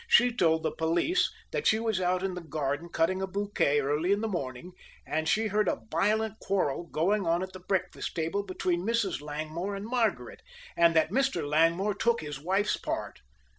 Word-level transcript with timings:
She 0.07 0.35
told 0.35 0.63
the 0.63 0.71
police 0.71 1.31
that 1.51 1.67
she 1.67 1.77
was 1.79 2.01
out 2.01 2.23
in 2.23 2.33
the 2.33 2.41
garden 2.41 2.89
cutting 2.89 3.21
a 3.21 3.27
bouquet 3.27 3.81
early 3.81 4.11
in 4.11 4.21
the 4.21 4.27
morning, 4.27 4.71
and 5.05 5.29
she 5.29 5.45
heard 5.45 5.67
a 5.67 5.81
violent 5.91 6.39
quarrel 6.39 6.87
going 6.87 7.27
on 7.27 7.43
at 7.43 7.53
the 7.53 7.59
breakfast 7.59 8.15
table 8.15 8.41
between 8.41 8.81
Mrs. 8.81 9.21
Langmore 9.21 9.75
and 9.75 9.85
Margaret, 9.85 10.41
and 10.75 10.95
that 10.95 11.11
Mr. 11.11 11.47
Langmore 11.47 11.93
took 11.93 12.21
his 12.21 12.39
wife's 12.39 12.77
part. 12.77 13.19